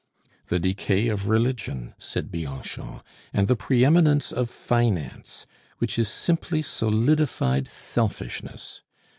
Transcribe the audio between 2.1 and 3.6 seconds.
Bianchon, "and the